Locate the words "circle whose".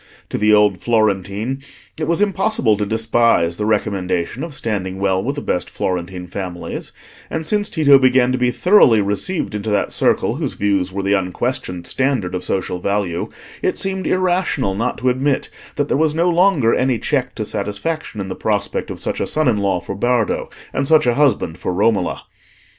9.91-10.55